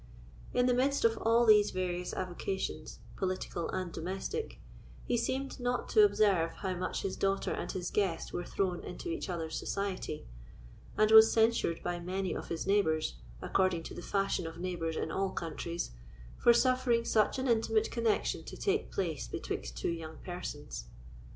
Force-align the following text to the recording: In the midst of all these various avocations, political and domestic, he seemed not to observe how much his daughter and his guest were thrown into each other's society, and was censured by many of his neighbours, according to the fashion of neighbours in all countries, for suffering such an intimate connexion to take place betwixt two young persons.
In 0.51 0.65
the 0.65 0.73
midst 0.73 1.05
of 1.05 1.15
all 1.21 1.45
these 1.45 1.69
various 1.69 2.11
avocations, 2.11 2.97
political 3.17 3.69
and 3.69 3.91
domestic, 3.91 4.59
he 5.05 5.15
seemed 5.15 5.59
not 5.59 5.89
to 5.89 6.03
observe 6.03 6.53
how 6.53 6.73
much 6.75 7.03
his 7.03 7.15
daughter 7.15 7.51
and 7.51 7.71
his 7.71 7.91
guest 7.91 8.33
were 8.33 8.43
thrown 8.43 8.83
into 8.83 9.09
each 9.09 9.29
other's 9.29 9.59
society, 9.59 10.25
and 10.97 11.11
was 11.11 11.31
censured 11.31 11.83
by 11.83 11.99
many 11.99 12.33
of 12.35 12.47
his 12.47 12.65
neighbours, 12.65 13.17
according 13.43 13.83
to 13.83 13.93
the 13.93 14.01
fashion 14.01 14.47
of 14.47 14.57
neighbours 14.57 14.95
in 14.97 15.11
all 15.11 15.29
countries, 15.29 15.91
for 16.35 16.51
suffering 16.51 17.05
such 17.05 17.37
an 17.37 17.47
intimate 17.47 17.91
connexion 17.91 18.43
to 18.45 18.57
take 18.57 18.91
place 18.91 19.27
betwixt 19.27 19.77
two 19.77 19.91
young 19.91 20.17
persons. 20.25 20.85